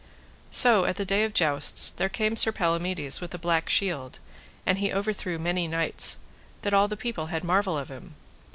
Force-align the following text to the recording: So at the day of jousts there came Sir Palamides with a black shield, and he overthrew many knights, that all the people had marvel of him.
So 0.49 0.85
at 0.85 0.95
the 0.95 1.05
day 1.05 1.23
of 1.25 1.31
jousts 1.35 1.91
there 1.91 2.09
came 2.09 2.35
Sir 2.35 2.51
Palamides 2.51 3.21
with 3.21 3.35
a 3.35 3.37
black 3.37 3.69
shield, 3.69 4.17
and 4.65 4.79
he 4.79 4.91
overthrew 4.91 5.37
many 5.37 5.67
knights, 5.67 6.17
that 6.63 6.73
all 6.73 6.87
the 6.87 6.97
people 6.97 7.27
had 7.27 7.43
marvel 7.43 7.77
of 7.77 7.89
him. 7.89 8.15